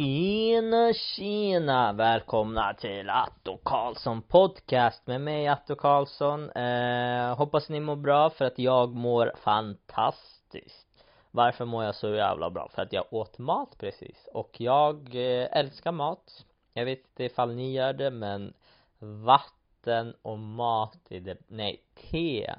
Tjena 0.00 0.92
tjena! 0.92 1.92
Välkomna 1.92 2.74
till 2.74 3.10
Atto 3.10 3.58
Karlsson 3.64 4.22
podcast 4.22 5.06
med 5.06 5.20
mig 5.20 5.48
Atto 5.48 5.74
Karlsson. 5.74 6.50
Eh, 6.50 7.36
Hoppas 7.36 7.68
ni 7.68 7.80
mår 7.80 7.96
bra 7.96 8.30
för 8.30 8.44
att 8.44 8.58
jag 8.58 8.94
mår 8.94 9.32
fantastiskt. 9.36 11.04
Varför 11.30 11.64
mår 11.64 11.84
jag 11.84 11.94
så 11.94 12.14
jävla 12.14 12.50
bra? 12.50 12.68
För 12.68 12.82
att 12.82 12.92
jag 12.92 13.04
åt 13.10 13.38
mat 13.38 13.78
precis. 13.78 14.28
Och 14.32 14.60
jag 14.60 15.14
eh, 15.14 15.48
älskar 15.52 15.92
mat. 15.92 16.46
Jag 16.72 16.84
vet 16.84 16.98
inte 16.98 17.24
ifall 17.24 17.54
ni 17.54 17.72
gör 17.72 17.92
det 17.92 18.10
men 18.10 18.54
vatten 18.98 20.14
och 20.22 20.38
mat 20.38 20.98
är 21.10 21.20
det, 21.20 21.38
nej 21.48 21.82
te. 21.94 22.54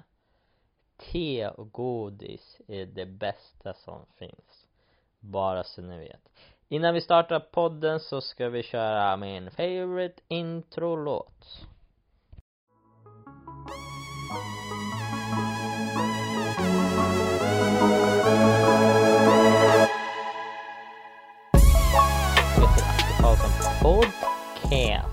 Te 0.98 1.48
och 1.48 1.72
godis 1.72 2.62
är 2.68 2.86
det 2.86 3.06
bästa 3.06 3.74
som 3.74 4.06
finns. 4.18 4.68
Bara 5.20 5.64
så 5.64 5.82
ni 5.82 6.00
vet. 6.00 6.30
Innan 6.74 6.94
vi 6.94 7.02
startar 7.02 7.40
podden 7.40 8.00
så 8.00 8.22
ska 8.22 8.50
vi 8.50 8.64
köra 8.64 9.18
min 9.18 9.52
favorite 9.52 10.22
intro-låt. 10.28 11.68
Podcast. 23.82 25.06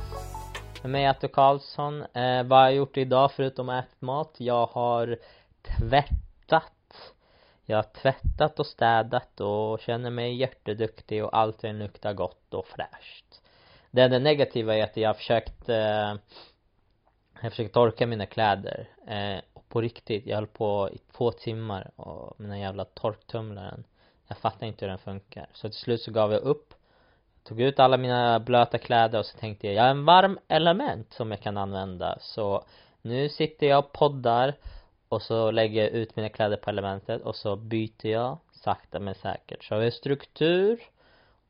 Med 0.83 0.91
mig 0.91 1.07
Atto 1.07 1.29
Karlsson, 1.29 2.03
eh, 2.03 2.43
vad 2.45 2.59
har 2.59 2.65
jag 2.65 2.75
gjort 2.75 2.97
idag 2.97 3.33
förutom 3.33 3.69
att 3.69 3.85
äta 3.85 4.07
mat? 4.07 4.35
Jag 4.39 4.67
har 4.67 5.17
tvättat 5.63 6.78
jag 7.71 7.77
har 7.77 7.83
tvättat 7.83 8.61
och 8.61 8.67
städat 8.67 9.41
och 9.41 9.81
känner 9.81 10.11
mig 10.11 10.37
jätteduktig 10.37 11.25
och 11.25 11.37
allting 11.37 11.73
luktar 11.73 12.13
gott 12.13 12.55
och 12.55 12.67
fräscht. 12.67 13.43
Det 13.91 14.03
enda 14.03 14.19
negativa 14.19 14.77
är 14.77 14.85
att 14.85 14.97
jag 14.97 15.09
har 15.09 15.15
försökt 15.15 15.69
eh, 15.69 16.15
jag 17.43 17.51
försökt 17.51 17.75
torka 17.75 18.07
mina 18.07 18.27
kläder 18.27 18.89
eh, 19.07 19.41
och 19.53 19.69
på 19.69 19.81
riktigt, 19.81 20.27
jag 20.27 20.37
höll 20.37 20.47
på 20.47 20.91
i 20.93 20.99
två 21.17 21.33
timmar 21.33 21.91
och 21.97 22.41
mina 22.41 22.59
jävla 22.59 22.85
torktumlaren 22.85 23.85
jag 24.29 24.39
fattar 24.39 24.67
inte 24.67 24.85
hur 24.85 24.91
den 24.91 24.99
funkar 24.99 25.47
så 25.53 25.69
till 25.69 25.79
slut 25.79 26.01
så 26.01 26.11
gav 26.11 26.33
jag 26.33 26.43
upp 26.43 26.75
tog 27.43 27.61
ut 27.61 27.81
alla 27.81 27.97
mina 27.97 28.41
blöta 28.41 28.79
kläder 28.79 29.19
och 29.19 29.27
så 29.27 29.39
tänkte 29.39 29.67
jag, 29.67 29.77
jag 29.77 29.83
har 29.83 29.91
en 29.91 30.05
varm 30.05 30.39
element 30.49 31.13
som 31.13 31.31
jag 31.31 31.41
kan 31.41 31.57
använda 31.57 32.19
så 32.21 32.65
nu 33.03 33.29
sitter 33.29 33.67
jag 33.67 33.79
och 33.79 33.93
poddar 33.93 34.55
och 35.09 35.23
så 35.23 35.51
lägger 35.51 35.83
jag 35.83 35.91
ut 35.91 36.17
mina 36.17 36.29
kläder 36.29 36.57
på 36.57 36.71
elementet 36.71 37.23
och 37.23 37.37
så 37.37 37.57
byter 37.57 38.07
jag 38.07 38.39
sakta 38.53 39.01
men 39.01 39.15
säkert. 39.15 39.65
Så 39.65 39.75
har 39.75 39.83
vi 39.83 39.91
struktur 39.91 40.81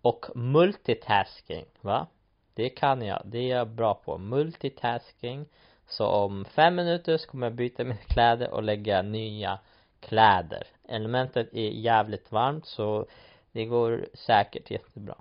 och 0.03 0.27
multitasking 0.34 1.67
va? 1.81 2.06
Det 2.55 2.69
kan 2.69 3.03
jag, 3.03 3.23
det 3.25 3.39
är 3.39 3.56
jag 3.56 3.69
bra 3.69 3.95
på. 3.95 4.19
Multitasking. 4.19 5.47
Så 5.87 6.06
om 6.06 6.45
fem 6.45 6.75
minuter 6.75 7.17
så 7.17 7.28
kommer 7.28 7.47
jag 7.47 7.55
byta 7.55 7.84
mina 7.84 7.97
kläder 8.09 8.50
och 8.50 8.62
lägga 8.62 9.03
nya 9.03 9.59
kläder. 10.00 10.67
Elementet 10.89 11.55
är 11.55 11.69
jävligt 11.69 12.33
varmt 12.33 12.67
så 12.67 13.06
det 13.53 13.65
går 13.65 14.06
säkert 14.15 14.70
jättebra. 14.70 15.15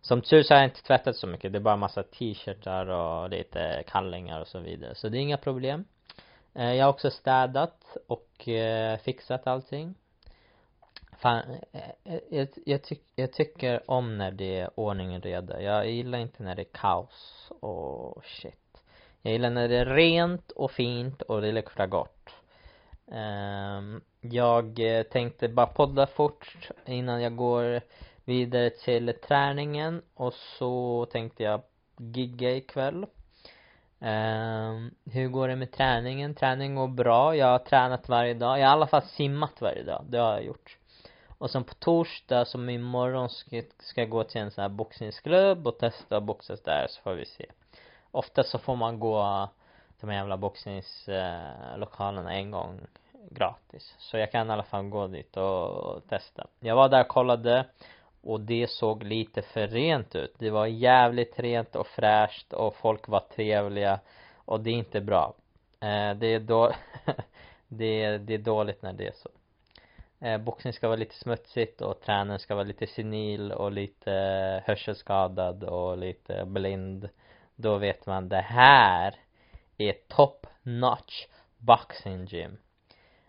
Som 0.00 0.22
tur 0.22 0.42
så 0.42 0.54
har 0.54 0.60
jag 0.60 0.70
inte 0.70 0.82
tvättat 0.82 1.16
så 1.16 1.26
mycket. 1.26 1.52
Det 1.52 1.58
är 1.58 1.60
bara 1.60 1.76
massa 1.76 2.02
t-shirtar 2.02 2.86
och 2.86 3.30
lite 3.30 3.82
kallingar 3.86 4.40
och 4.40 4.48
så 4.48 4.58
vidare. 4.58 4.94
Så 4.94 5.08
det 5.08 5.18
är 5.18 5.20
inga 5.20 5.36
problem. 5.36 5.84
Eh, 6.58 6.74
jag 6.74 6.84
har 6.84 6.90
också 6.90 7.10
städat 7.10 7.96
och 8.06 8.48
eh, 8.48 8.98
fixat 8.98 9.46
allting. 9.46 9.94
Fan, 11.18 11.42
eh, 11.72 11.82
eh, 12.04 12.20
jag, 12.30 12.48
jag, 12.66 12.82
tyck, 12.82 13.02
jag 13.14 13.32
tycker 13.32 13.90
om 13.90 14.18
när 14.18 14.30
det 14.30 14.58
är 14.58 14.80
ordning 14.80 15.16
och 15.16 15.22
reda. 15.22 15.62
Jag 15.62 15.90
gillar 15.90 16.18
inte 16.18 16.42
när 16.42 16.54
det 16.54 16.62
är 16.62 16.72
kaos 16.72 17.48
och 17.60 18.24
shit. 18.24 18.82
Jag 19.22 19.32
gillar 19.32 19.50
när 19.50 19.68
det 19.68 19.76
är 19.76 19.86
rent 19.86 20.50
och 20.50 20.70
fint 20.70 21.22
och 21.22 21.40
det 21.40 21.52
luktar 21.52 21.86
gott. 21.86 22.30
Ehm, 23.12 24.00
Jag 24.20 24.80
tänkte 25.10 25.48
bara 25.48 25.66
podda 25.66 26.06
fort 26.06 26.70
innan 26.86 27.22
jag 27.22 27.36
går 27.36 27.80
vidare 28.24 28.70
till 28.70 29.14
träningen 29.28 30.02
och 30.14 30.34
så 30.34 31.06
tänkte 31.10 31.42
jag 31.42 31.62
gigga 31.98 32.56
ikväll. 32.56 33.06
Um, 34.00 34.94
hur 35.04 35.28
går 35.28 35.48
det 35.48 35.56
med 35.56 35.72
träningen? 35.72 36.34
Träningen 36.34 36.76
går 36.76 36.88
bra, 36.88 37.36
jag 37.36 37.46
har 37.46 37.58
tränat 37.58 38.08
varje 38.08 38.34
dag, 38.34 38.58
jag 38.60 38.66
har 38.66 38.72
i 38.72 38.76
alla 38.76 38.86
fall 38.86 39.02
simmat 39.02 39.60
varje 39.60 39.82
dag, 39.82 40.04
det 40.08 40.18
har 40.18 40.32
jag 40.32 40.44
gjort. 40.44 40.78
Och 41.38 41.50
sen 41.50 41.64
på 41.64 41.74
torsdag, 41.74 42.44
som 42.44 42.70
imorgon 42.70 43.28
ska, 43.28 43.62
ska 43.78 44.00
jag 44.00 44.10
gå 44.10 44.24
till 44.24 44.40
en 44.40 44.50
sån 44.50 44.62
här 44.62 44.68
boxningsklubb 44.68 45.66
och 45.66 45.78
testa 45.78 46.16
att 46.16 46.22
boxas 46.22 46.62
där 46.62 46.86
så 46.88 47.02
får 47.02 47.14
vi 47.14 47.26
se. 47.26 47.46
Ofta 48.10 48.42
så 48.42 48.58
får 48.58 48.76
man 48.76 49.00
gå 49.00 49.48
de 50.00 50.10
här 50.10 50.16
jävla 50.16 50.36
boxningslokalerna 50.36 52.32
eh, 52.32 52.38
en 52.38 52.50
gång 52.50 52.80
gratis. 53.30 53.94
Så 53.98 54.16
jag 54.18 54.32
kan 54.32 54.48
i 54.48 54.52
alla 54.52 54.62
fall 54.62 54.84
gå 54.84 55.06
dit 55.06 55.36
och 55.36 56.08
testa. 56.08 56.46
Jag 56.60 56.76
var 56.76 56.88
där 56.88 57.00
och 57.00 57.08
kollade 57.08 57.64
och 58.22 58.40
det 58.40 58.70
såg 58.70 59.02
lite 59.02 59.42
för 59.42 59.68
rent 59.68 60.14
ut. 60.14 60.34
Det 60.38 60.50
var 60.50 60.66
jävligt 60.66 61.38
rent 61.38 61.76
och 61.76 61.86
fräscht 61.86 62.52
och 62.52 62.76
folk 62.76 63.08
var 63.08 63.20
trevliga 63.20 64.00
och 64.34 64.60
det 64.60 64.70
är 64.70 64.74
inte 64.74 65.00
bra. 65.00 65.34
Eh, 65.80 66.14
det 66.14 66.26
är 66.26 66.40
då 66.40 66.72
det, 67.68 68.02
är, 68.02 68.18
det 68.18 68.34
är 68.34 68.38
dåligt 68.38 68.82
när 68.82 68.92
det 68.92 69.06
är 69.06 69.12
så. 69.12 69.28
Eh, 70.20 70.38
boxning 70.38 70.72
ska 70.72 70.88
vara 70.88 70.96
lite 70.96 71.14
smutsigt 71.14 71.80
och 71.80 72.00
tränaren 72.00 72.38
ska 72.38 72.54
vara 72.54 72.64
lite 72.64 72.86
senil 72.86 73.52
och 73.52 73.72
lite 73.72 74.12
hörselskadad 74.66 75.64
och 75.64 75.98
lite 75.98 76.44
blind. 76.44 77.08
Då 77.56 77.76
vet 77.76 78.06
man 78.06 78.28
det 78.28 78.40
här 78.40 79.14
är 79.78 79.92
top 80.08 80.46
notch 80.62 81.26
boxing 81.58 82.24
gym. 82.24 82.58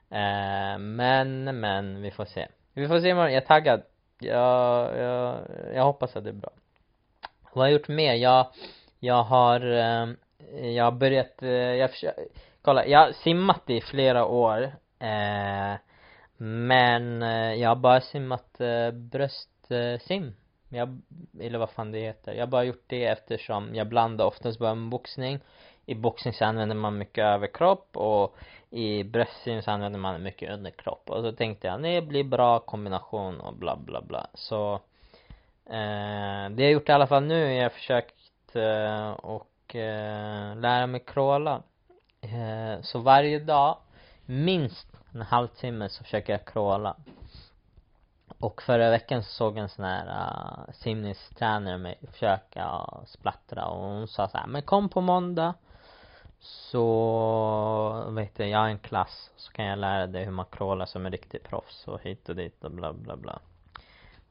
Eh, 0.09 0.77
men 0.77 1.59
men 1.59 2.01
vi 2.01 2.11
får 2.11 2.25
se. 2.25 2.47
Vi 2.73 2.87
får 2.87 2.99
se 2.99 3.09
imorgon, 3.09 3.33
jag 3.33 3.43
är 3.43 3.47
taggad 3.47 3.81
jag, 4.19 4.97
jag, 4.97 5.39
jag 5.73 5.83
hoppas 5.83 6.15
att 6.15 6.23
det 6.23 6.29
är 6.29 6.33
bra. 6.33 6.51
Vad 7.53 7.63
har 7.63 7.65
jag 7.65 7.73
gjort 7.73 7.87
mer? 7.87 8.13
Jag, 8.13 8.47
jag 8.99 9.23
har, 9.23 9.61
eh, 9.61 10.07
jag 10.69 10.83
har 10.83 10.91
börjat, 10.91 11.43
eh, 11.43 11.49
jag 11.49 11.91
försöker, 11.91 12.23
kolla, 12.61 12.85
jag 12.85 12.99
har 12.99 13.11
simmat 13.11 13.69
i 13.69 13.81
flera 13.81 14.25
år 14.25 14.63
eh, 14.99 15.73
men 16.37 17.21
eh, 17.21 17.53
jag 17.53 17.69
har 17.69 17.75
bara 17.75 18.01
simmat 18.01 18.61
bröstsim. 18.93 20.35
Jag, 20.69 21.01
eller 21.39 21.59
vad 21.59 21.69
fan 21.69 21.91
det 21.91 21.99
heter. 21.99 22.33
Jag 22.33 22.41
har 22.41 22.47
bara 22.47 22.63
gjort 22.63 22.83
det 22.87 23.05
eftersom 23.05 23.75
jag 23.75 23.87
blandar 23.87 24.25
oftast 24.25 24.59
bara 24.59 24.75
med 24.75 24.89
boxning 24.89 25.39
i 25.89 25.95
boxning 25.95 26.33
så 26.33 26.45
använder 26.45 26.75
man 26.75 26.97
mycket 26.97 27.23
överkropp 27.23 27.97
och 27.97 28.37
i 28.69 29.03
bröstsim 29.03 29.61
så 29.61 29.71
använder 29.71 29.99
man 29.99 30.23
mycket 30.23 30.51
underkropp. 30.51 31.09
Och 31.09 31.23
så 31.23 31.31
tänkte 31.31 31.67
jag 31.67 31.83
det 31.83 32.01
blir 32.01 32.23
bra 32.23 32.59
kombination 32.59 33.39
och 33.39 33.53
bla 33.53 33.75
bla 33.75 34.01
bla. 34.01 34.27
Så 34.33 34.73
eh, 35.65 36.49
det 36.49 36.63
jag 36.63 36.71
gjort 36.71 36.89
i 36.89 36.91
alla 36.91 37.07
fall 37.07 37.23
nu 37.23 37.45
är 37.45 37.63
jag 37.63 37.73
försökt 37.73 38.55
eh, 38.55 39.11
och 39.11 39.75
eh, 39.75 40.55
lära 40.55 40.87
mig 40.87 41.03
crawla. 41.05 41.61
Eh, 42.21 42.81
så 42.81 42.99
varje 42.99 43.39
dag 43.39 43.77
minst 44.25 44.87
en 45.13 45.21
halvtimme 45.21 45.89
så 45.89 46.03
försöker 46.03 46.33
jag 46.33 46.45
crawla. 46.45 46.95
Och 48.39 48.61
förra 48.61 48.89
veckan 48.89 49.23
så 49.23 49.29
såg 49.29 49.57
en 49.57 49.69
sån 49.69 49.85
här 49.85 50.07
uh, 50.07 50.73
simningstränare 50.73 51.77
mig 51.77 51.99
försöka 52.11 52.85
splattra 53.07 53.65
och 53.65 53.83
hon 53.83 54.07
sa 54.07 54.27
så 54.27 54.37
här, 54.37 54.47
men 54.47 54.61
kom 54.61 54.89
på 54.89 55.01
måndag 55.01 55.53
så 56.39 58.11
vet 58.11 58.35
du, 58.35 58.45
jag 58.45 58.59
har 58.59 58.67
en 58.67 58.79
klass 58.79 59.31
så 59.35 59.51
kan 59.51 59.65
jag 59.65 59.79
lära 59.79 60.07
dig 60.07 60.25
hur 60.25 60.31
man 60.31 60.45
crawlar 60.51 60.85
som 60.85 61.05
en 61.05 61.11
riktig 61.11 61.43
proffs 61.43 61.87
och 61.87 62.01
hit 62.01 62.29
och 62.29 62.35
dit 62.35 62.63
och 62.63 62.71
bla 62.71 62.93
bla 62.93 63.15
bla. 63.15 63.39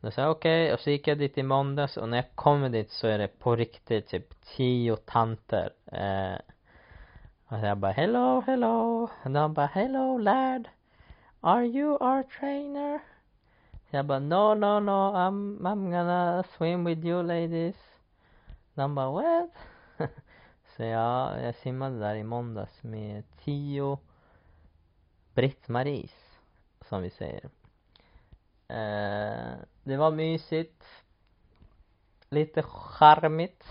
Då 0.01 0.11
sa 0.11 0.23
jag 0.23 0.31
okej, 0.31 0.65
okay, 0.65 0.75
och 0.75 0.81
så 0.81 0.91
gick 0.91 1.09
jag 1.09 1.19
dit 1.19 1.39
i 1.39 1.43
måndags 1.43 1.97
och 1.97 2.09
när 2.09 2.17
jag 2.17 2.35
kommer 2.35 2.69
dit 2.69 2.91
så 2.91 3.07
är 3.07 3.19
det 3.19 3.39
på 3.39 3.57
riktigt 3.57 4.09
typ 4.09 4.45
tio 4.57 4.97
tanter 4.97 5.71
eh, 5.93 6.39
och 7.49 7.59
jag 7.59 7.79
bara 7.79 7.93
hello, 7.93 8.41
hello. 8.47 9.09
Och 9.23 9.31
de 9.31 9.55
bara 9.55 9.67
hello 9.67 10.19
lad. 10.19 10.69
Are 11.41 11.65
you 11.65 11.93
our 11.93 12.23
trainer? 12.23 12.99
Så 13.91 13.97
jag 13.97 14.07
bara 14.07 14.19
no, 14.19 14.55
no, 14.55 14.81
no, 14.81 15.17
I'm, 15.17 15.59
I'm 15.61 15.91
gonna 15.91 16.45
swim 16.57 16.85
with 16.85 17.05
you 17.05 17.23
ladies. 17.23 17.77
De 18.75 18.95
bara 18.95 19.11
what? 19.11 19.51
Så 20.79 20.85
jag, 20.85 21.45
jag 21.45 21.55
simmade 21.55 21.99
där 21.99 22.15
i 22.15 22.25
måndags 22.25 22.83
med 22.83 23.25
tio 23.45 23.99
Britt-Maries 25.35 26.39
som 26.89 27.03
vi 27.03 27.11
säger. 27.11 27.45
Eh, 28.69 29.57
det 29.83 29.97
var 29.97 30.11
mysigt. 30.11 30.85
Lite 32.29 32.63
charmigt. 32.63 33.65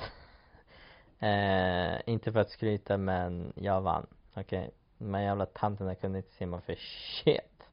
Eh, 1.20 2.10
inte 2.10 2.32
för 2.32 2.40
att 2.40 2.50
skryta 2.50 2.98
men 2.98 3.54
jag 3.56 3.82
vann. 3.82 4.08
Okej 4.34 4.60
okay. 4.60 4.72
de 4.98 5.14
här 5.14 5.22
jävla 5.22 5.46
tanterna 5.46 5.96
kunde 5.96 6.18
inte 6.18 6.32
simma 6.32 6.62
för 6.62 6.76
shit. 6.76 7.70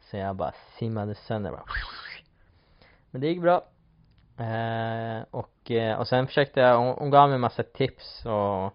Så 0.00 0.16
jag 0.16 0.36
bara 0.36 0.54
simmade 0.78 1.14
sönder 1.14 1.50
bara 1.50 1.64
men 3.10 3.20
det 3.20 3.28
gick 3.28 3.40
bra 3.40 3.64
eh, 4.38 5.24
och, 5.30 5.70
eh, 5.70 5.98
och 5.98 6.08
sen 6.08 6.26
försökte 6.26 6.60
jag, 6.60 6.78
hon, 6.78 6.94
hon 6.98 7.10
gav 7.10 7.28
mig 7.28 7.38
massa 7.38 7.62
tips 7.62 8.26
och 8.26 8.72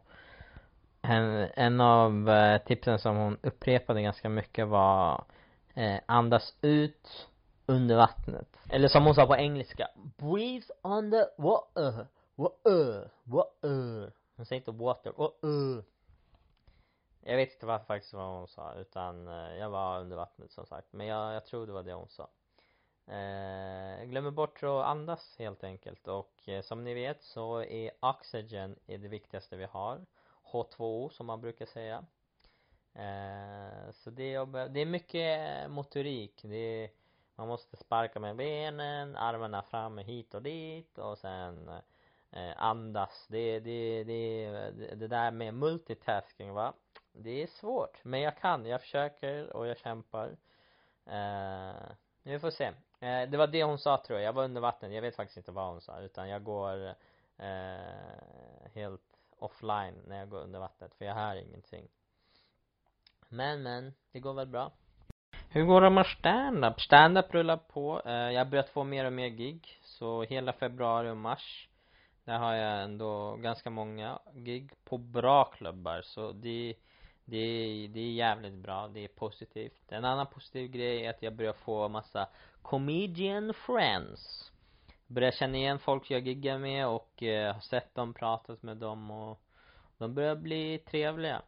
en, 1.01 1.49
en 1.53 1.81
av 1.81 2.29
eh, 2.29 2.61
tipsen 2.61 2.99
som 2.99 3.17
hon 3.17 3.37
upprepade 3.41 4.01
ganska 4.01 4.29
mycket 4.29 4.67
var 4.67 5.23
eh, 5.73 5.99
andas 6.05 6.55
ut 6.61 7.27
under 7.65 7.95
vattnet. 7.95 8.57
Eller 8.69 8.87
som 8.87 9.05
hon 9.05 9.15
sa 9.15 9.25
på 9.25 9.35
engelska, 9.35 9.87
breathe 10.17 10.67
under 10.81 11.25
water, 11.37 12.07
water, 12.35 13.09
water. 13.23 14.11
Hon 14.35 14.45
säger 14.45 14.59
inte 14.59 14.71
water, 14.71 15.13
water. 15.17 15.83
Jag 17.23 17.35
vet 17.37 17.53
inte 17.53 17.65
vad 17.65 17.85
faktiskt 17.85 18.13
vad 18.13 18.37
hon 18.37 18.47
sa 18.47 18.73
utan 18.73 19.27
eh, 19.27 19.57
jag 19.57 19.69
var 19.69 19.99
under 19.99 20.15
vattnet 20.15 20.51
som 20.51 20.65
sagt 20.65 20.93
men 20.93 21.07
jag, 21.07 21.33
jag 21.33 21.45
tror 21.45 21.67
det 21.67 21.73
var 21.73 21.83
det 21.83 21.93
hon 21.93 22.09
sa 22.09 22.27
eh, 23.07 24.05
glömmer 24.05 24.31
bort 24.31 24.63
att 24.63 24.85
andas 24.85 25.35
helt 25.39 25.63
enkelt. 25.63 26.07
Och 26.07 26.49
eh, 26.49 26.61
som 26.61 26.83
ni 26.83 26.93
vet 26.93 27.23
så 27.23 27.63
är 27.63 27.91
oxygen 27.99 28.75
är 28.87 28.97
det 28.97 29.07
viktigaste 29.07 29.55
vi 29.55 29.65
har. 29.65 30.05
H2O 30.51 31.09
som 31.09 31.25
man 31.25 31.41
brukar 31.41 31.65
säga. 31.65 32.05
Eh, 32.93 33.91
Så 33.91 34.09
det 34.09 34.33
är, 34.33 34.69
det 34.69 34.79
är 34.79 34.85
mycket 34.85 35.69
motorik. 35.71 36.41
Det 36.43 36.55
är, 36.83 36.89
Man 37.35 37.47
måste 37.47 37.77
sparka 37.77 38.19
med 38.19 38.35
benen, 38.35 39.15
armarna 39.15 39.61
fram 39.63 39.97
hit 39.97 40.33
och 40.33 40.41
dit 40.43 40.97
och 40.97 41.17
sen 41.17 41.69
eh, 42.31 42.53
andas. 42.57 43.27
Det, 43.29 43.59
det, 43.59 44.03
det, 44.03 44.49
det 44.95 45.07
där 45.07 45.31
med 45.31 45.53
multitasking 45.53 46.53
va? 46.53 46.73
Det 47.13 47.43
är 47.43 47.47
svårt, 47.47 48.03
men 48.03 48.21
jag 48.21 48.37
kan, 48.37 48.65
jag 48.65 48.81
försöker 48.81 49.53
och 49.55 49.67
jag 49.67 49.77
kämpar. 49.77 50.37
Eh, 51.05 51.91
Vi 52.23 52.39
får 52.39 52.51
se 52.51 52.71
eh, 53.01 53.29
Det 53.29 53.37
var 53.37 53.47
det 53.47 53.63
hon 53.63 53.79
sa 53.79 53.97
tror 53.97 54.19
jag, 54.19 54.27
jag 54.27 54.33
var 54.33 54.43
under 54.43 54.61
vatten, 54.61 54.93
jag 54.93 55.01
vet 55.01 55.15
faktiskt 55.15 55.37
inte 55.37 55.51
vad 55.51 55.67
hon 55.67 55.81
sa 55.81 55.99
utan 55.99 56.29
jag 56.29 56.43
går 56.43 56.87
eh, 57.37 58.71
helt 58.73 59.01
offline 59.39 59.95
när 60.07 60.17
jag 60.17 60.29
går 60.29 60.39
under 60.39 60.59
vattnet 60.59 60.95
för 60.95 61.05
jag 61.05 61.15
hör 61.15 61.35
ingenting. 61.35 61.87
Men 63.29 63.63
men, 63.63 63.93
det 64.11 64.19
går 64.19 64.33
väl 64.33 64.47
bra. 64.47 64.71
Hur 65.49 65.65
går 65.65 65.81
det 65.81 65.89
med 65.89 66.05
stand-up? 66.05 66.81
Stand-up 66.81 67.33
rullar 67.33 67.57
på, 67.57 68.01
eh, 68.05 68.11
jag 68.13 68.39
har 68.39 68.51
börjat 68.51 68.69
få 68.69 68.83
mer 68.83 69.05
och 69.05 69.13
mer 69.13 69.27
gig 69.27 69.79
Så 69.83 70.23
hela 70.23 70.53
februari 70.53 71.09
och 71.09 71.17
mars 71.17 71.69
Där 72.23 72.37
har 72.37 72.53
jag 72.53 72.83
ändå 72.83 73.35
ganska 73.35 73.69
många 73.69 74.19
gig 74.33 74.71
på 74.83 74.97
bra 74.97 75.45
klubbar. 75.45 76.01
Så 76.01 76.31
det 76.31 76.75
det 77.25 77.37
är, 77.37 77.87
det 77.87 77.99
är 77.99 78.11
jävligt 78.11 78.53
bra, 78.53 78.87
det 78.87 79.03
är 79.03 79.07
positivt. 79.07 79.91
En 79.91 80.05
annan 80.05 80.27
positiv 80.27 80.71
grej 80.71 81.05
är 81.05 81.09
att 81.09 81.21
jag 81.21 81.35
börjar 81.35 81.53
få 81.53 81.87
massa 81.87 82.27
comedian 82.61 83.53
friends 83.53 84.51
Börjar 85.07 85.31
känna 85.31 85.57
igen 85.57 85.79
folk 85.79 86.11
jag 86.11 86.27
giggar 86.27 86.57
med 86.57 86.87
och 86.87 87.23
eh, 87.23 87.53
har 87.53 87.61
sett 87.61 87.95
dem, 87.95 88.13
pratat 88.13 88.63
med 88.63 88.77
dem 88.77 89.11
och 89.11 89.41
de 89.97 90.13
börjar 90.13 90.35
bli 90.35 90.77
trevliga 90.77 91.41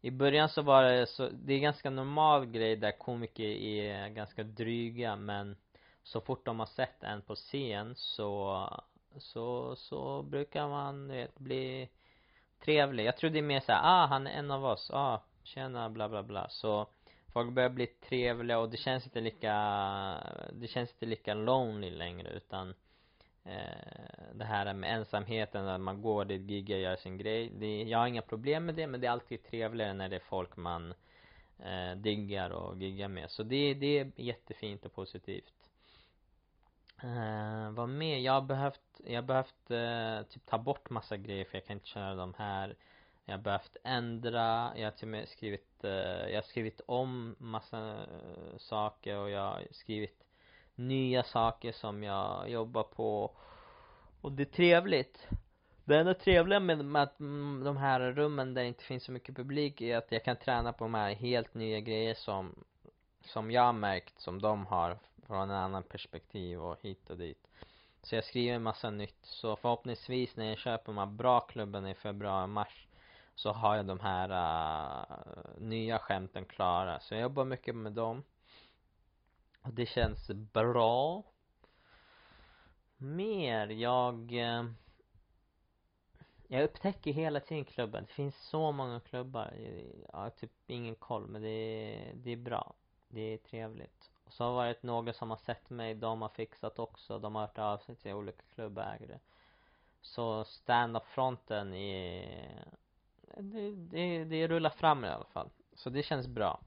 i 0.00 0.10
början 0.10 0.48
så 0.48 0.62
var 0.62 0.82
det 0.82 1.06
så, 1.06 1.28
det 1.28 1.54
är 1.54 1.58
ganska 1.58 1.90
normal 1.90 2.46
grej 2.46 2.76
där 2.76 2.98
komiker 2.98 3.44
är 3.44 4.08
ganska 4.08 4.42
dryga 4.42 5.16
men 5.16 5.56
så 6.02 6.20
fort 6.20 6.44
de 6.44 6.58
har 6.58 6.66
sett 6.66 7.02
en 7.02 7.22
på 7.22 7.34
scen 7.34 7.94
så 7.96 8.68
så, 9.16 9.76
så 9.76 10.22
brukar 10.22 10.68
man 10.68 11.08
vet, 11.08 11.38
bli 11.38 11.88
trevlig. 12.64 13.04
Jag 13.04 13.16
tror 13.16 13.30
det 13.30 13.38
är 13.38 13.42
mer 13.42 13.60
såhär, 13.60 13.80
ah 13.84 14.06
han 14.06 14.26
är 14.26 14.30
en 14.30 14.50
av 14.50 14.64
oss, 14.64 14.90
ah 14.94 15.22
tjena 15.42 15.90
bla 15.90 16.08
bla 16.08 16.22
bla. 16.22 16.48
Så 16.48 16.86
folk 17.32 17.52
börjar 17.52 17.70
bli 17.70 17.86
trevliga 17.86 18.58
och 18.58 18.70
det 18.70 18.76
känns 18.76 19.04
inte 19.04 19.20
lika, 19.20 19.52
det 20.52 20.66
känns 20.68 20.92
inte 20.92 21.06
lika 21.06 21.34
lonely 21.34 21.90
längre 21.90 22.30
utan 22.30 22.74
eh, 23.44 24.34
det 24.34 24.44
här 24.44 24.74
med 24.74 24.94
ensamheten, 24.94 25.68
att 25.68 25.80
man 25.80 26.02
går 26.02 26.24
dit, 26.24 26.50
giggar, 26.50 26.76
gör 26.76 26.96
sin 26.96 27.18
grej. 27.18 27.50
Det, 27.58 27.82
jag 27.82 27.98
har 27.98 28.06
inga 28.06 28.22
problem 28.22 28.66
med 28.66 28.74
det 28.74 28.86
men 28.86 29.00
det 29.00 29.06
är 29.06 29.10
alltid 29.10 29.44
trevligare 29.44 29.92
när 29.94 30.08
det 30.08 30.16
är 30.16 30.20
folk 30.20 30.56
man 30.56 30.94
eh, 31.58 31.96
diggar 31.96 32.50
och 32.50 32.76
giggar 32.82 33.08
med. 33.08 33.30
Så 33.30 33.42
det, 33.42 33.74
det 33.74 33.98
är 33.98 34.10
jättefint 34.16 34.84
och 34.84 34.94
positivt. 34.94 35.54
eh 37.02 37.70
vad 37.70 37.88
mer? 37.88 38.18
Jag 38.18 38.32
har 38.32 38.42
behövt, 38.42 39.00
jag 39.04 39.22
har 39.22 39.26
behövt 39.26 39.70
eh, 39.70 40.26
typ 40.28 40.46
ta 40.46 40.58
bort 40.58 40.90
massa 40.90 41.16
grejer 41.16 41.44
för 41.44 41.58
jag 41.58 41.66
kan 41.66 41.76
inte 41.76 41.88
köra 41.88 42.14
de 42.14 42.34
här 42.38 42.76
jag 43.28 43.34
har 43.34 43.42
behövt 43.42 43.76
ändra, 43.84 44.72
jag 44.76 44.84
har 44.84 44.90
till 44.90 45.06
och 45.06 45.10
med 45.10 45.28
skrivit, 45.28 45.84
eh, 45.84 45.90
jag 46.28 46.34
har 46.34 46.42
skrivit 46.42 46.80
om 46.86 47.36
massa 47.38 47.88
eh, 47.88 48.58
saker 48.58 49.18
och 49.18 49.30
jag 49.30 49.40
har 49.40 49.62
skrivit 49.70 50.24
nya 50.74 51.22
saker 51.22 51.72
som 51.72 52.02
jag 52.02 52.50
jobbar 52.50 52.82
på. 52.82 53.36
Och 54.20 54.32
det 54.32 54.42
är 54.42 54.44
trevligt. 54.44 55.28
Det 55.84 55.98
enda 55.98 56.14
trevliga 56.14 56.60
med, 56.60 56.84
med 56.84 57.02
att 57.02 57.20
mm, 57.20 57.64
de 57.64 57.76
här 57.76 58.00
rummen 58.00 58.54
där 58.54 58.62
det 58.62 58.68
inte 58.68 58.84
finns 58.84 59.04
så 59.04 59.12
mycket 59.12 59.36
publik 59.36 59.80
är 59.80 59.96
att 59.96 60.12
jag 60.12 60.24
kan 60.24 60.36
träna 60.36 60.72
på 60.72 60.84
de 60.84 60.94
här 60.94 61.14
helt 61.14 61.54
nya 61.54 61.80
grejer 61.80 62.14
som 62.14 62.64
Som 63.24 63.50
jag 63.50 63.62
har 63.62 63.72
märkt 63.72 64.20
som 64.20 64.42
de 64.42 64.66
har 64.66 64.98
från 65.26 65.50
en 65.50 65.56
annan 65.56 65.82
perspektiv 65.82 66.62
och 66.62 66.76
hit 66.82 67.10
och 67.10 67.18
dit. 67.18 67.48
Så 68.02 68.14
jag 68.14 68.24
skriver 68.24 68.54
en 68.54 68.62
massa 68.62 68.90
nytt. 68.90 69.18
Så 69.22 69.56
förhoppningsvis 69.56 70.36
när 70.36 70.48
jag 70.48 70.58
köper 70.58 70.86
de 70.86 70.98
här 70.98 71.06
bra 71.06 71.40
klubbarna 71.40 71.90
i 71.90 71.94
februari, 71.94 72.46
mars 72.46 72.87
så 73.38 73.52
har 73.52 73.76
jag 73.76 73.86
de 73.86 74.00
här 74.00 74.30
uh, 74.30 75.60
nya 75.60 75.98
skämten 75.98 76.44
klara. 76.44 77.00
Så 77.00 77.14
jag 77.14 77.22
jobbar 77.22 77.44
mycket 77.44 77.74
med 77.74 77.92
dem. 77.92 78.24
Och 79.62 79.72
det 79.72 79.86
känns 79.86 80.30
bra. 80.30 81.24
Mer, 82.96 83.68
jag 83.68 84.32
uh, 84.32 84.70
jag 86.48 86.64
upptäcker 86.64 87.12
hela 87.12 87.40
tiden 87.40 87.64
klubben, 87.64 88.04
det 88.04 88.12
finns 88.12 88.36
så 88.36 88.72
många 88.72 89.00
klubbar. 89.00 89.54
Jag 90.12 90.18
har 90.18 90.30
typ 90.30 90.52
ingen 90.66 90.94
koll 90.94 91.26
men 91.26 91.42
det 91.42 91.48
är, 91.48 92.14
det 92.14 92.30
är 92.30 92.36
bra. 92.36 92.74
Det 93.08 93.20
är 93.20 93.38
trevligt. 93.38 94.10
Och 94.24 94.32
så 94.32 94.44
har 94.44 94.50
det 94.50 94.56
varit 94.56 94.82
några 94.82 95.12
som 95.12 95.30
har 95.30 95.36
sett 95.36 95.70
mig, 95.70 95.94
de 95.94 96.22
har 96.22 96.28
fixat 96.28 96.78
också, 96.78 97.18
de 97.18 97.34
har 97.34 97.42
hört 97.42 97.58
av 97.58 97.78
sig 97.78 97.96
till 97.96 98.12
olika 98.12 98.42
klubbägare. 98.54 99.18
Så 100.00 100.44
stand-up-fronten 100.44 101.74
är 101.74 102.64
det, 103.36 103.70
det, 103.70 104.24
det 104.24 104.48
rullar 104.48 104.70
fram 104.70 105.04
i 105.04 105.08
alla 105.08 105.24
fall. 105.24 105.50
Så 105.74 105.90
det 105.90 106.02
känns 106.02 106.26
bra. 106.26 106.60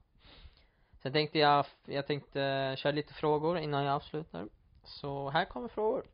Sen 1.02 1.12
tänkte 1.12 1.38
jag, 1.38 1.66
jag 1.84 2.06
tänkte 2.06 2.74
köra 2.78 2.92
lite 2.92 3.14
frågor 3.14 3.58
innan 3.58 3.84
jag 3.84 3.94
avslutar. 3.94 4.48
Så 4.84 5.30
här 5.30 5.44
kommer 5.44 5.68
frågor. 5.68 6.04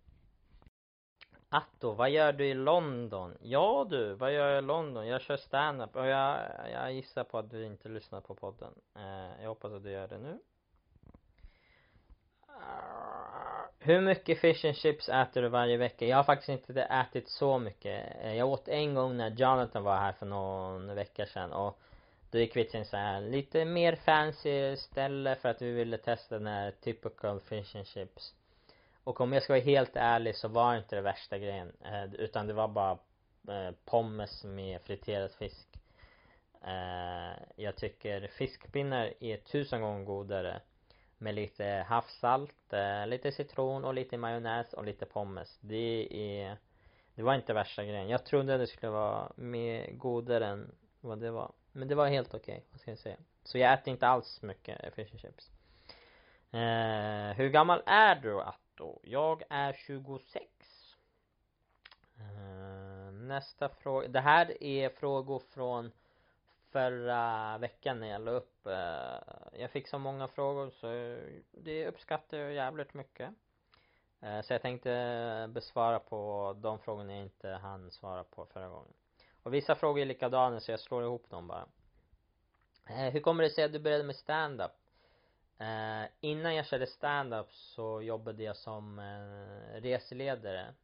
Atto, 1.49 1.93
vad 1.93 2.11
gör 2.11 2.33
du 2.33 2.47
i 2.47 2.55
London? 2.55 3.37
Ja 3.41 3.87
du, 3.91 4.15
vad 4.15 4.33
gör 4.33 4.49
jag 4.49 4.59
i 4.59 4.67
London? 4.67 5.07
Jag 5.07 5.21
kör 5.21 5.37
standup. 5.37 5.97
Och 5.97 6.07
jag, 6.07 6.41
jag 6.73 6.93
gissar 6.93 7.25
på 7.25 7.39
att 7.39 7.51
du 7.51 7.67
inte 7.67 7.89
lyssnar 7.89 8.21
på 8.21 8.35
podden. 8.35 8.75
Eh, 8.97 9.43
Jag 9.43 9.49
hoppas 9.49 9.73
att 9.73 9.83
du 9.83 9.91
gör 9.91 10.09
det 10.09 10.19
nu. 10.19 10.39
Ah, 12.47 13.38
hur 13.79 14.01
mycket 14.01 14.39
fish 14.39 14.65
and 14.65 14.77
chips 14.77 15.09
äter 15.09 15.43
du 15.43 15.49
varje 15.49 15.77
vecka? 15.77 16.07
Jag 16.07 16.17
har 16.17 16.25
faktiskt 16.25 16.49
inte 16.49 16.83
ätit 16.83 17.29
så 17.29 17.59
mycket. 17.59 18.17
Eh, 18.23 18.35
jag 18.35 18.49
åt 18.49 18.69
en 18.69 18.95
gång 18.95 19.17
när 19.17 19.31
Jonathan 19.31 19.83
var 19.83 19.97
här 19.97 20.13
för 20.13 20.27
någon 20.27 20.95
vecka 20.95 21.27
sedan 21.27 21.53
och 21.53 21.79
då 22.31 22.39
gick 22.39 22.57
vi 22.57 22.65
till 22.65 22.81
en 22.81 22.87
så 22.87 22.97
här 22.97 23.21
lite 23.21 23.65
mer 23.65 23.95
fancy 23.95 24.77
ställe 24.77 25.35
för 25.35 25.49
att 25.49 25.63
vi 25.63 25.73
ville 25.73 25.99
testa 25.99 26.39
den 26.39 26.47
här 26.47 26.71
typical 26.71 27.41
fish 27.41 27.77
and 27.77 27.87
chips. 27.87 28.35
Och 29.05 29.21
om 29.21 29.33
jag 29.33 29.43
ska 29.43 29.53
vara 29.53 29.63
helt 29.63 29.97
ärlig 29.97 30.37
så 30.37 30.49
var 30.49 30.73
det 30.73 30.79
inte 30.79 30.97
det 30.97 31.03
värsta 31.03 31.39
grejen 31.39 31.73
eh, 31.85 32.15
utan 32.15 32.47
det 32.47 32.53
var 32.53 32.69
bara 32.69 32.99
eh, 33.49 33.75
pommes 33.85 34.45
med 34.45 34.81
friterad 34.83 35.33
fisk. 35.33 35.69
Jag 37.57 37.77
tycker 37.77 38.27
fiskpinnar 38.27 39.15
är 39.21 39.37
tusen 39.37 39.81
gånger 39.81 40.05
godare 40.05 40.61
med 41.19 41.35
lite 41.35 41.85
havssalt, 41.89 42.73
eh, 42.73 43.07
lite 43.07 43.33
citron 43.33 43.85
och 43.85 43.95
lite 43.95 44.17
majonnäs 44.17 44.73
och 44.73 44.85
lite 44.85 45.07
pommes. 45.07 45.59
Det 45.61 46.09
är 46.11 46.57
Det 47.15 47.23
var 47.23 47.35
inte 47.35 47.53
värsta 47.53 47.85
grejen. 47.85 48.09
Jag 48.09 48.25
trodde 48.25 48.59
det 48.59 48.67
skulle 48.67 48.93
vara 48.93 49.33
mer 49.37 49.93
godare 49.93 50.47
än 50.47 50.75
vad 51.01 51.19
det 51.19 51.31
var. 51.31 51.53
Men 51.73 51.89
det 51.89 51.95
var 51.95 52.09
helt 52.09 52.35
okej, 52.35 52.55
okay, 52.55 52.65
vad 52.71 52.81
ska 52.81 52.91
jag 52.91 52.99
säga. 52.99 53.17
Så 53.45 53.59
jag 53.59 53.73
äter 53.73 53.91
inte 53.91 54.09
alls 54.09 54.43
mycket 54.43 54.95
fish 54.95 55.11
and 55.11 55.21
chips. 55.21 55.51
Eh, 56.51 57.37
hur 57.37 57.49
gammal 57.49 57.83
är 57.87 58.15
du 58.15 58.41
Atto? 58.41 59.01
Jag 59.03 59.43
är 59.51 59.73
26. 59.73 60.47
Eh, 62.19 63.13
nästa 63.13 63.69
fråga. 63.69 64.09
Det 64.09 64.21
här 64.21 64.63
är 64.63 64.89
frågor 64.89 65.43
från 65.55 65.93
förra 66.73 67.59
veckan 67.59 68.01
när 68.01 68.09
jag 68.09 68.21
la 68.21 68.31
upp 68.31 68.67
eh, 68.67 69.61
Jag 69.61 69.71
fick 69.71 69.89
så 69.89 69.99
många 69.99 70.29
frågor 70.29 70.71
så 70.71 70.87
det 71.53 71.87
uppskattar 71.89 72.39
jag 72.39 72.53
jävligt 72.53 72.95
mycket. 72.95 73.31
Eh, 74.21 74.41
Så 74.43 74.53
jag 74.53 74.63
tänkte 74.63 75.51
besvara 75.53 75.99
på 75.99 76.55
de 76.63 76.79
frågorna 76.79 77.13
jag 77.13 77.23
inte 77.23 77.49
hann 77.49 77.91
svara 77.91 78.25
på 78.25 78.47
förra 78.47 78.69
gången. 78.69 78.93
Och 79.43 79.55
vissa 79.55 79.75
frågor 79.75 80.01
är 80.01 80.07
likadana 80.07 80.61
så 80.61 80.71
jag 80.71 80.81
slår 80.81 81.03
ihop 81.03 81.31
dem 81.31 81.49
bara. 81.49 81.67
Eh, 82.87 83.13
Hur 83.13 83.21
kommer 83.21 83.43
det 83.43 83.51
sig 83.51 83.65
att 83.65 83.73
du 83.73 83.79
började 83.79 84.05
med 84.05 84.17
stand-up? 84.17 84.73
eh, 85.59 86.05
innan 86.21 86.55
jag 86.55 86.67
körde 86.67 86.87
stand-up 86.87 87.53
så 87.53 88.03
jobbade 88.03 88.43
jag 88.43 88.57
som 88.57 88.99
eh, 88.99 89.81
reseledare. 89.81 90.75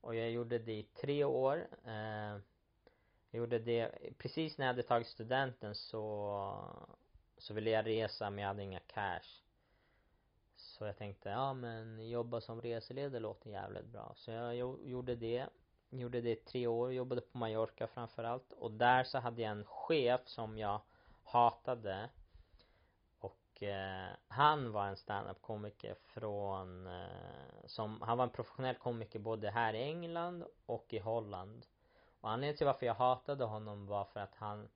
Och 0.00 0.14
jag 0.14 0.30
gjorde 0.30 0.58
det 0.58 0.72
i 0.72 0.82
tre 0.82 1.24
år. 1.24 1.66
Eh, 1.86 2.36
jag 3.34 3.38
gjorde 3.38 3.58
det. 3.58 3.90
Precis 4.18 4.58
när 4.58 4.66
jag 4.66 4.72
hade 4.72 4.82
tagit 4.82 5.06
studenten 5.06 5.74
så 5.74 6.04
så 7.38 7.54
ville 7.54 7.70
jag 7.70 7.86
resa 7.86 8.30
men 8.30 8.38
jag 8.38 8.48
hade 8.48 8.62
inga 8.62 8.80
cash. 8.80 9.42
Så 10.56 10.84
jag 10.84 10.96
tänkte, 10.96 11.28
ja 11.28 11.54
men 11.54 12.08
jobba 12.08 12.40
som 12.40 12.60
reseledare 12.60 13.20
låter 13.20 13.50
jävligt 13.50 13.86
bra. 13.86 14.12
Så 14.16 14.30
jag 14.30 14.56
gjorde 14.84 15.16
det. 15.16 15.46
Gjorde 15.90 16.20
det 16.20 16.30
i 16.30 16.36
tre 16.36 16.66
år, 16.66 16.92
jobbade 16.92 17.20
på 17.20 17.38
Mallorca 17.38 17.86
framförallt. 17.86 18.52
Och 18.52 18.70
där 18.70 19.04
så 19.04 19.18
hade 19.18 19.42
jag 19.42 19.50
en 19.50 19.64
chef 19.64 20.20
som 20.24 20.58
jag 20.58 20.80
hatade. 21.24 22.08
Och 23.18 23.62
eh, 23.62 24.08
han 24.28 24.72
var 24.72 24.86
en 24.86 24.96
stand-up 24.96 25.42
komiker 25.42 25.94
från 25.94 26.86
eh, 26.86 27.66
som, 27.66 28.02
han 28.02 28.18
var 28.18 28.24
en 28.24 28.30
professionell 28.30 28.74
komiker 28.74 29.18
både 29.18 29.50
här 29.50 29.74
i 29.74 29.82
England 29.82 30.44
och 30.66 30.94
i 30.94 30.98
Holland 30.98 31.66
och 32.24 32.30
anledningen 32.30 32.56
till 32.56 32.66
varför 32.66 32.86
jag 32.86 32.94
hatade 32.94 33.44
honom 33.44 33.86
var 33.86 34.04
för 34.04 34.20
att 34.20 34.34
han 34.34 34.68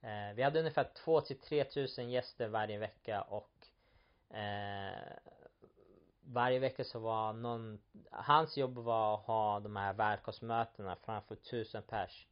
eh, 0.00 0.34
vi 0.34 0.42
hade 0.42 0.58
ungefär 0.58 0.90
två 1.04 1.20
till 1.20 1.40
tre 1.40 1.64
tusen 1.64 2.10
gäster 2.10 2.48
varje 2.48 2.78
vecka 2.78 3.22
och 3.22 3.66
eh, 4.36 5.12
varje 6.24 6.58
vecka 6.58 6.84
så 6.84 6.98
var 6.98 7.32
någon, 7.32 7.80
hans 8.10 8.56
jobb 8.56 8.78
var 8.78 9.14
att 9.14 9.26
ha 9.26 9.60
de 9.60 9.76
här 9.76 9.92
välkomstmötena 9.92 10.96
framför 10.96 11.36
tusen 11.36 11.82
pers. 11.82 12.26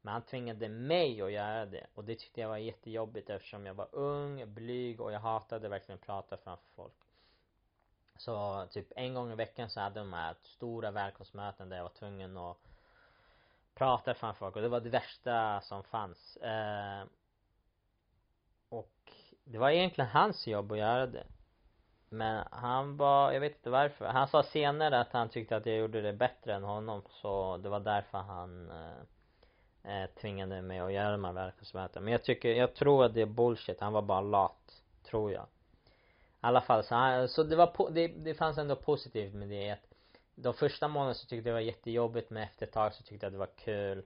Men 0.00 0.12
han 0.12 0.22
tvingade 0.22 0.68
mig 0.68 1.22
att 1.22 1.32
göra 1.32 1.66
det 1.66 1.86
och 1.94 2.04
det 2.04 2.14
tyckte 2.14 2.40
jag 2.40 2.48
var 2.48 2.56
jättejobbigt 2.56 3.30
eftersom 3.30 3.66
jag 3.66 3.74
var 3.74 3.88
ung, 3.94 4.54
blyg 4.54 5.00
och 5.00 5.12
jag 5.12 5.20
hatade 5.20 5.68
verkligen 5.68 5.98
att 5.98 6.06
prata 6.06 6.36
framför 6.36 6.68
folk. 6.74 6.94
Så 8.16 8.66
typ 8.70 8.92
en 8.96 9.14
gång 9.14 9.32
i 9.32 9.34
veckan 9.34 9.70
så 9.70 9.80
hade 9.80 10.00
de 10.00 10.12
här 10.12 10.36
stora 10.42 10.90
välkomstmöten 10.90 11.68
där 11.68 11.76
jag 11.76 11.84
var 11.84 11.90
tvungen 11.90 12.36
att 12.36 12.65
pratade 13.78 14.18
framför 14.18 14.38
folk 14.38 14.56
och 14.56 14.62
det 14.62 14.68
var 14.68 14.80
det 14.80 14.90
värsta 14.90 15.60
som 15.60 15.82
fanns 15.82 16.36
eh, 16.36 17.04
och 18.68 19.12
det 19.44 19.58
var 19.58 19.70
egentligen 19.70 20.10
hans 20.10 20.46
jobb 20.46 20.72
att 20.72 20.78
göra 20.78 21.06
det 21.06 21.26
men 22.08 22.44
han 22.50 22.96
var, 22.96 23.32
jag 23.32 23.40
vet 23.40 23.56
inte 23.56 23.70
varför. 23.70 24.06
Han 24.06 24.28
sa 24.28 24.42
senare 24.42 25.00
att 25.00 25.12
han 25.12 25.28
tyckte 25.28 25.56
att 25.56 25.66
jag 25.66 25.76
gjorde 25.76 26.02
det 26.02 26.12
bättre 26.12 26.54
än 26.54 26.62
honom. 26.62 27.02
Så 27.10 27.56
det 27.56 27.68
var 27.68 27.80
därför 27.80 28.18
han 28.18 28.70
eh, 28.70 30.02
eh 30.02 30.10
tvingade 30.20 30.62
mig 30.62 30.78
att 30.78 30.92
göra 30.92 31.10
de 31.10 31.24
här 31.24 31.32
verksamheterna 31.32 32.04
Men 32.04 32.12
jag 32.12 32.22
tycker, 32.24 32.48
jag 32.48 32.74
tror 32.74 33.04
att 33.04 33.14
det 33.14 33.22
är 33.22 33.26
bullshit. 33.26 33.80
Han 33.80 33.92
var 33.92 34.02
bara 34.02 34.20
lat. 34.20 34.82
Tror 35.10 35.32
jag. 35.32 35.42
I 35.42 35.46
alla 36.40 36.60
fall 36.60 36.84
så 36.84 36.94
han, 36.94 37.28
så 37.28 37.42
det 37.42 37.56
var, 37.56 37.66
po 37.66 37.88
det, 37.88 38.08
det 38.08 38.34
fanns 38.34 38.58
ändå 38.58 38.76
positivt 38.76 39.34
med 39.34 39.48
det. 39.48 39.76
De 40.38 40.54
första 40.54 40.88
månaderna 40.88 41.14
så 41.14 41.26
tyckte 41.26 41.36
jag 41.36 41.44
det 41.44 41.52
var 41.52 41.60
jättejobbigt 41.60 42.30
men 42.30 42.42
efter 42.42 42.66
ett 42.66 42.72
tag 42.72 42.94
så 42.94 43.02
tyckte 43.02 43.26
jag 43.26 43.32
det 43.32 43.38
var 43.38 43.56
kul. 43.56 44.04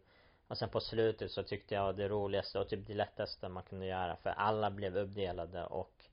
Och 0.48 0.58
sen 0.58 0.68
på 0.68 0.80
slutet 0.80 1.30
så 1.30 1.42
tyckte 1.42 1.74
jag 1.74 1.96
det 1.96 2.08
roligaste 2.08 2.58
och 2.58 2.68
typ 2.68 2.86
det 2.86 2.94
lättaste 2.94 3.48
man 3.48 3.62
kunde 3.62 3.86
göra. 3.86 4.16
För 4.16 4.30
alla 4.30 4.70
blev 4.70 4.96
uppdelade 4.96 5.64
och 5.66 6.04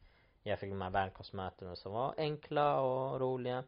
jag 0.44 0.60
fick 0.60 0.70
de 0.70 0.82
här 0.82 0.90
välkomstmötena 0.90 1.76
som 1.76 1.92
var 1.92 2.14
enkla 2.18 2.82
och 2.82 3.20
roliga 3.20 3.64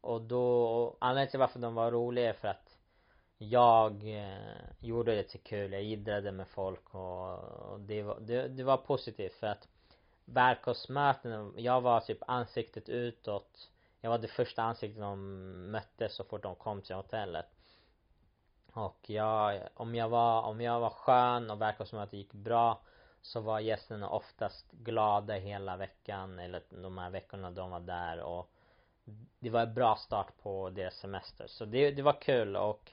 och 0.00 0.22
då, 0.22 0.96
anledningen 0.98 1.30
till 1.30 1.40
varför 1.40 1.58
de 1.58 1.74
var 1.74 1.90
roliga 1.90 2.28
är 2.28 2.32
för 2.32 2.48
att 2.48 2.78
jag 3.38 4.18
eh, 4.18 4.60
gjorde 4.80 5.14
det 5.14 5.22
till 5.22 5.40
kul, 5.40 5.72
jag 5.72 5.82
idrade 5.82 6.32
med 6.32 6.48
folk 6.48 6.94
och, 6.94 7.38
och 7.72 7.80
det, 7.80 8.02
var, 8.02 8.20
det, 8.20 8.48
det 8.48 8.64
var 8.64 8.76
positivt 8.76 9.34
för 9.34 9.46
att 9.46 9.68
välkomstmötena, 10.24 11.52
jag 11.56 11.80
var 11.80 12.00
typ 12.00 12.18
ansiktet 12.26 12.88
utåt 12.88 13.70
jag 14.04 14.10
var 14.10 14.18
det 14.18 14.28
första 14.28 14.62
ansiktet 14.62 15.00
de 15.00 15.70
mötte 15.70 16.08
så 16.08 16.24
fort 16.24 16.42
de 16.42 16.54
kom 16.54 16.82
till 16.82 16.96
hotellet. 16.96 17.46
Och 18.72 18.98
jag, 19.10 19.60
om 19.74 19.94
jag 19.94 20.08
var, 20.08 20.42
om 20.42 20.60
jag 20.60 20.80
var 20.80 20.90
skön 20.90 21.50
och 21.50 21.60
verkade 21.60 21.90
som 21.90 21.98
att 21.98 22.10
det 22.10 22.16
gick 22.16 22.32
bra 22.32 22.80
så 23.20 23.40
var 23.40 23.60
gästerna 23.60 24.08
oftast 24.08 24.70
glada 24.70 25.34
hela 25.34 25.76
veckan 25.76 26.38
eller 26.38 26.62
de 26.68 26.98
här 26.98 27.10
veckorna 27.10 27.50
de 27.50 27.70
var 27.70 27.80
där 27.80 28.20
och 28.20 28.50
det 29.38 29.50
var 29.50 29.60
en 29.60 29.74
bra 29.74 29.96
start 29.96 30.32
på 30.42 30.70
deras 30.70 30.94
semester. 30.94 31.46
Så 31.46 31.64
det, 31.64 31.90
det 31.90 32.02
var 32.02 32.20
kul 32.20 32.56
och 32.56 32.92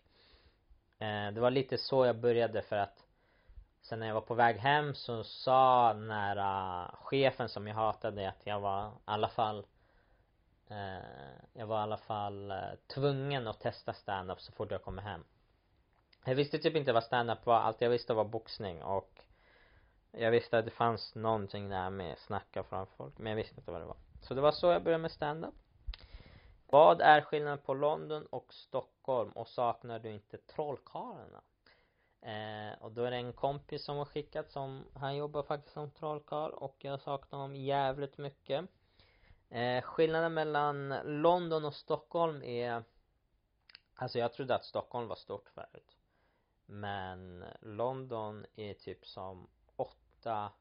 eh, 1.00 1.32
det 1.32 1.42
var 1.42 1.52
lite 1.52 1.78
så 1.78 2.06
jag 2.06 2.20
började 2.20 2.62
för 2.62 2.76
att 2.76 3.06
sen 3.82 4.00
när 4.00 4.08
jag 4.08 4.14
var 4.14 4.22
på 4.22 4.34
väg 4.34 4.58
hem 4.58 4.96
så 4.96 5.24
sa 5.24 5.94
den 5.94 6.12
här 6.12 6.38
uh, 6.38 6.96
chefen 6.96 7.50
som 7.50 7.68
jag 7.68 7.76
hatade 7.76 8.30
att 8.30 8.42
jag 8.46 8.60
var 8.60 8.88
i 8.88 8.92
alla 9.06 9.30
fall 9.30 9.66
Eh, 10.70 11.40
jag 11.54 11.68
var 11.68 11.80
i 11.80 11.84
alla 11.84 11.98
fall 11.98 12.52
eh, 12.52 12.58
tvungen 12.88 13.48
att 13.48 13.60
testa 13.60 13.94
stand-up 13.94 14.42
så 14.42 14.52
fort 14.52 14.72
jag 14.72 14.84
kom 14.84 14.98
hem. 14.98 15.24
Jag 16.26 16.36
visste 16.36 16.58
typ 16.58 16.76
inte 16.76 16.94
vad 16.94 17.04
stand-up 17.04 17.46
var, 17.46 17.60
allt 17.60 17.82
jag 17.82 17.90
visste 17.90 18.14
var 18.14 18.26
boxning 18.26 18.84
och 18.84 19.22
jag 20.12 20.32
visste 20.32 20.58
att 20.58 20.66
det 20.66 20.72
fanns 20.72 21.16
någonting 21.16 21.70
där 21.70 21.90
med 21.90 22.18
snacka 22.18 22.64
framför 22.64 22.96
folk 22.96 23.18
men 23.18 23.30
jag 23.30 23.38
visste 23.38 23.60
inte 23.60 23.72
vad 23.72 23.82
det 23.82 23.86
var. 23.86 23.98
Så 24.22 24.34
det 24.34 24.42
var 24.42 24.52
så 24.52 24.68
jag 24.68 24.84
började 24.84 25.02
med 25.02 25.12
stand-up. 25.12 25.54
Vad 26.68 27.02
är 27.02 27.22
skillnaden 27.22 27.60
på 27.66 27.74
London 27.74 28.26
och 28.26 28.54
Stockholm? 28.54 29.32
Och 29.32 29.48
saknar 29.48 30.00
du 30.00 30.12
inte 30.12 30.38
trollkarlarna? 30.38 31.42
Eh, 32.22 32.82
och 32.82 32.92
då 32.92 33.04
är 33.04 33.12
det 33.12 33.18
en 33.18 33.34
kompis 33.34 33.84
som 33.84 33.98
har 33.98 34.06
skickat 34.06 34.52
som, 34.52 34.86
han 34.94 35.16
jobbar 35.16 35.44
faktiskt 35.44 35.74
som 35.74 35.92
trollkarl 35.92 36.52
och 36.52 36.76
jag 36.80 37.02
saknar 37.02 37.40
honom 37.40 37.56
jävligt 37.56 38.18
mycket 38.18 38.66
eh, 39.50 39.82
skillnaden 39.82 40.34
mellan 40.34 40.90
London 41.04 41.66
och 41.66 41.76
Stockholm 41.76 42.44
är 42.44 42.84
Alltså 43.96 44.20
jag 44.20 44.34
trodde 44.34 44.56
att 44.56 44.66
Stockholm 44.66 45.08
var 45.08 45.16
stort 45.16 45.50
förut 45.50 45.98
Men 46.66 47.46
London 47.62 48.46
är 48.56 48.74
typ 48.74 49.06
som 49.08 49.48
åtta 49.76 50.52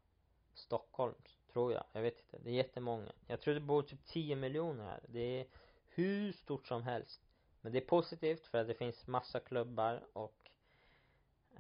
Stockholms, 0.54 1.38
tror 1.52 1.73
jag. 1.73 1.85
Jag 1.92 2.02
vet 2.02 2.18
inte. 2.18 2.38
Det 2.38 2.50
är 2.50 2.54
jättemånga. 2.54 3.12
Jag 3.26 3.40
tror 3.40 3.54
det 3.54 3.61
bor 3.61 3.83
typ 3.83 4.04
10 4.07 4.37
miljoner 4.37 4.85
här. 4.85 5.00
Det 5.09 5.40
är 5.40 5.47
hur 5.88 6.33
stort 6.33 6.66
som 6.66 6.83
helst. 6.83 7.21
Men 7.61 7.73
det 7.73 7.78
är 7.78 7.87
positivt 7.87 8.47
för 8.47 8.59
att 8.59 8.66
det 8.66 8.75
finns 8.75 9.07
massa 9.07 9.40
klubbar 9.40 10.07
och 10.12 10.50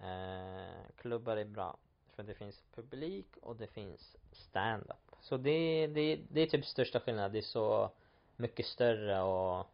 eh, 0.02 0.82
klubbar 0.96 1.36
är 1.36 1.44
bra. 1.44 1.78
För 2.18 2.22
det 2.22 2.34
finns 2.34 2.62
publik 2.74 3.36
och 3.42 3.56
det 3.56 3.66
finns 3.66 4.16
stand-up. 4.32 5.16
Så 5.20 5.36
det, 5.36 5.86
det, 5.86 6.20
det 6.30 6.40
är 6.40 6.46
typ 6.46 6.64
största 6.64 7.00
skillnaden. 7.00 7.32
Det 7.32 7.38
är 7.38 7.42
så 7.42 7.90
mycket 8.36 8.66
större 8.66 9.22
och 9.22 9.66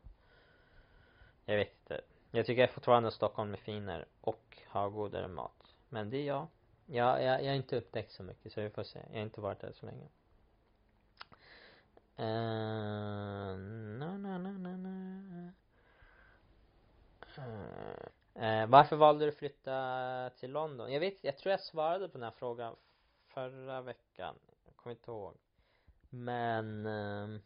jag 1.44 1.56
vet 1.56 1.68
inte. 1.80 2.00
Jag 2.30 2.46
tycker 2.46 2.66
fortfarande 2.66 3.08
att 3.08 3.14
Stockholm 3.14 3.52
är 3.52 3.56
finare 3.56 4.04
och 4.20 4.58
har 4.66 4.90
godare 4.90 5.28
mat. 5.28 5.74
Men 5.88 6.10
det 6.10 6.16
är 6.16 6.26
jag. 6.26 6.46
Jag, 6.86 7.22
jag, 7.22 7.44
jag 7.44 7.48
har 7.48 7.56
inte 7.56 7.76
upptäckt 7.76 8.12
så 8.12 8.22
mycket 8.22 8.52
så 8.52 8.60
vi 8.60 8.70
får 8.70 8.82
se. 8.82 8.98
Jag 9.10 9.18
har 9.18 9.24
inte 9.24 9.40
varit 9.40 9.60
där 9.60 9.72
så 9.72 9.86
länge. 9.86 10.08
Uh, 12.18 13.58
na, 13.98 14.18
na, 14.18 14.38
na, 14.38 14.52
na, 14.52 14.76
na. 14.76 15.52
Uh, 18.36 18.66
varför 18.66 18.96
valde 18.96 19.24
du 19.24 19.28
att 19.28 19.36
flytta 19.36 20.23
till 20.44 20.52
London? 20.52 20.92
Jag 20.92 21.00
vet, 21.00 21.24
jag 21.24 21.38
tror 21.38 21.50
jag 21.50 21.60
svarade 21.60 22.08
på 22.08 22.18
den 22.18 22.22
här 22.24 22.34
frågan 22.38 22.76
förra 23.34 23.80
veckan. 23.80 24.34
Jag 24.64 24.76
kommer 24.76 24.96
inte 24.96 25.10
ihåg. 25.10 25.34
Men 26.10 26.86
eh, 26.86 27.40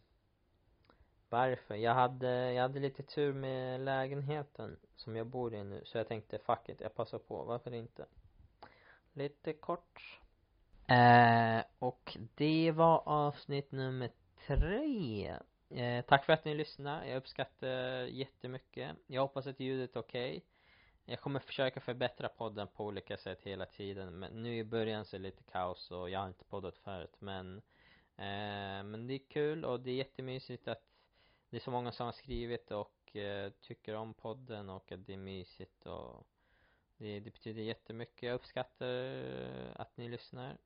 varför? 1.29 1.75
Jag 1.75 1.93
hade, 1.93 2.53
jag 2.53 2.61
hade 2.61 2.79
lite 2.79 3.03
tur 3.03 3.33
med 3.33 3.81
lägenheten 3.81 4.79
som 4.95 5.15
jag 5.15 5.27
bor 5.27 5.53
i 5.53 5.63
nu. 5.63 5.81
Så 5.85 5.97
jag 5.97 6.07
tänkte 6.07 6.39
fuck 6.39 6.69
it, 6.69 6.81
jag 6.81 6.95
passar 6.95 7.19
på. 7.19 7.43
Varför 7.43 7.73
inte? 7.73 8.05
lite 9.13 9.53
kort. 9.53 10.19
Eh, 10.87 11.63
och 11.79 12.17
det 12.35 12.71
var 12.71 13.03
avsnitt 13.05 13.71
nummer 13.71 14.11
tre. 14.47 15.29
Eh, 15.69 16.05
tack 16.05 16.25
för 16.25 16.33
att 16.33 16.45
ni 16.45 16.55
lyssnade. 16.55 17.07
Jag 17.07 17.17
uppskattar 17.17 18.03
jättemycket. 18.03 18.95
Jag 19.07 19.21
hoppas 19.21 19.47
att 19.47 19.59
ljudet 19.59 19.95
är 19.95 19.99
okej. 19.99 20.29
Okay. 20.29 20.41
Jag 21.09 21.21
kommer 21.21 21.39
försöka 21.39 21.79
förbättra 21.79 22.29
podden 22.29 22.67
på 22.67 22.85
olika 22.85 23.17
sätt 23.17 23.41
hela 23.43 23.65
tiden. 23.65 24.19
Men 24.19 24.43
nu 24.43 24.57
i 24.57 24.63
början 24.63 25.05
så 25.05 25.15
är 25.15 25.19
det 25.19 25.23
lite 25.23 25.43
kaos 25.43 25.91
och 25.91 26.09
jag 26.09 26.19
har 26.19 26.27
inte 26.27 26.43
poddat 26.43 26.77
förut. 26.77 27.15
Men, 27.19 27.57
eh, 28.15 28.83
men 28.83 29.07
det 29.07 29.13
är 29.13 29.29
kul 29.29 29.65
och 29.65 29.79
det 29.79 29.91
är 29.91 29.95
jättemysigt 29.95 30.67
att 30.67 30.83
det 31.49 31.57
är 31.57 31.61
så 31.61 31.71
många 31.71 31.91
som 31.91 32.05
har 32.05 32.13
skrivit 32.13 32.71
och 32.71 33.15
eh, 33.15 33.51
tycker 33.61 33.95
om 33.95 34.13
podden 34.13 34.69
och 34.69 34.91
att 34.91 35.05
det 35.05 35.13
är 35.13 35.17
mysigt 35.17 35.85
och 35.85 36.27
det, 36.97 37.19
det 37.19 37.31
betyder 37.31 37.61
jättemycket. 37.61 38.23
Jag 38.23 38.35
uppskattar 38.35 38.87
att 39.75 39.97
ni 39.97 40.09
lyssnar. 40.09 40.57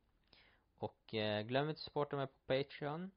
Och 0.77 1.13
eh, 1.13 1.41
glöm 1.41 1.69
inte 1.69 1.77
att 1.77 1.83
supporta 1.83 2.15
mig 2.15 2.27
på 2.27 2.39
Patreon. 2.47 3.11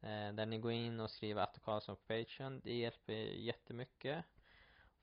Eh, 0.00 0.32
där 0.32 0.46
ni 0.46 0.58
går 0.58 0.72
in 0.72 1.00
och 1.00 1.10
skriver 1.10 1.42
Atto 1.42 1.60
Karlsson 1.60 1.96
på 1.96 2.02
Patreon. 2.02 2.60
Det 2.64 2.74
hjälper 2.74 3.14
jättemycket. 3.14 4.24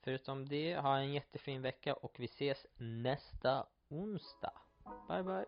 Förutom 0.08 0.46
det, 0.46 0.76
ha 0.78 0.98
en 0.98 1.14
jättefin 1.14 1.62
vecka 1.62 1.94
och 1.94 2.16
vi 2.20 2.26
ses 2.26 2.66
nästa 2.78 3.66
onsdag. 3.90 4.54
Bye 5.08 5.24
bye. 5.24 5.46